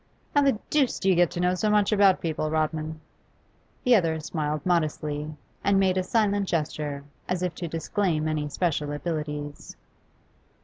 'How 0.33 0.41
the 0.41 0.57
deuce 0.71 0.97
do 0.97 1.09
you 1.09 1.13
get 1.13 1.29
to 1.29 1.39
know 1.39 1.53
so 1.53 1.69
much 1.69 1.91
about 1.91 2.21
people, 2.21 2.49
Rodman?' 2.49 2.99
The 3.83 3.95
other 3.95 4.19
smiled 4.19 4.65
modestly, 4.65 5.31
and 5.63 5.79
made 5.79 5.95
a 5.95 6.01
silent 6.01 6.47
gesture, 6.47 7.03
as 7.29 7.43
if 7.43 7.53
to 7.53 7.67
disclaim 7.67 8.27
any 8.27 8.49
special 8.49 8.93
abilities. 8.93 9.75